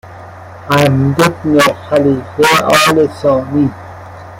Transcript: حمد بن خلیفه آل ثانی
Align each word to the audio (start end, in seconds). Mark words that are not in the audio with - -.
حمد 0.69 1.41
بن 1.43 1.59
خلیفه 1.59 2.55
آل 2.65 3.07
ثانی 3.07 3.71